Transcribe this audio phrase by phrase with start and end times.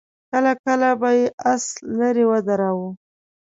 [0.31, 1.65] کله کله به يې آس
[1.97, 2.89] ليرې ودراوه.